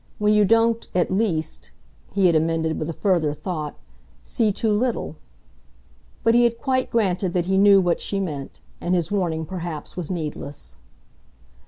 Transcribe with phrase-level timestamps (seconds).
[0.17, 1.69] When you don't, at least,"
[2.11, 3.75] he had amended with a further thought,
[4.23, 5.15] "see too little."
[6.23, 9.95] But he had quite granted that he knew what she meant, and his warning perhaps
[9.95, 10.75] was needless.